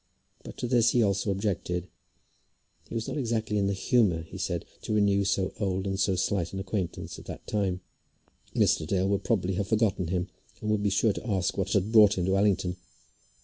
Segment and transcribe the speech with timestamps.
[0.41, 1.87] But to this he also objected.
[2.89, 6.15] He was not exactly in the humour, he said, to renew so old and so
[6.15, 7.81] slight an acquaintance at that time.
[8.55, 8.87] Mr.
[8.87, 10.27] Dale would probably have forgotten him,
[10.59, 12.77] and would be sure to ask what had brought him to Allington.